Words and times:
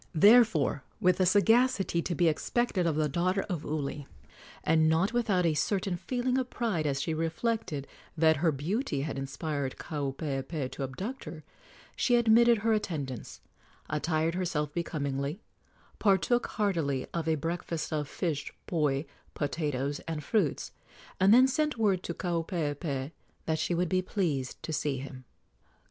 Therefore, 0.15 0.83
with 0.99 1.19
a 1.19 1.27
sagacity 1.27 2.01
to 2.01 2.15
be 2.15 2.27
expected 2.27 2.87
of 2.87 2.95
the 2.95 3.07
daughter 3.07 3.41
of 3.43 3.63
Uli, 3.63 4.07
and 4.63 4.89
not 4.89 5.13
without 5.13 5.45
a 5.45 5.53
certain 5.53 5.95
feeling 5.95 6.39
of 6.39 6.49
pride 6.49 6.87
as 6.87 6.99
she 7.03 7.13
reflected 7.13 7.85
that 8.17 8.37
her 8.37 8.51
beauty 8.51 9.01
had 9.01 9.19
inspired 9.19 9.77
Kaupeepee 9.77 10.69
to 10.71 10.81
abduct 10.81 11.25
her, 11.25 11.43
she 11.95 12.15
admitted 12.15 12.57
her 12.65 12.73
attendants, 12.73 13.41
attired 13.91 14.33
herself 14.33 14.73
becomingly, 14.73 15.39
partook 15.99 16.47
heartily 16.47 17.05
of 17.13 17.27
a 17.27 17.35
breakfast 17.35 17.93
of 17.93 18.07
fish, 18.07 18.51
poi, 18.65 19.05
potatoes 19.35 19.99
and 20.07 20.23
fruits, 20.23 20.71
and 21.19 21.31
then 21.31 21.47
sent 21.47 21.77
word 21.77 22.01
to 22.01 22.15
Kaupeepee 22.15 23.11
that 23.45 23.59
she 23.59 23.75
would 23.75 23.89
be 23.89 24.01
pleased 24.01 24.63
to 24.63 24.73
see 24.73 24.97
him. 24.97 25.25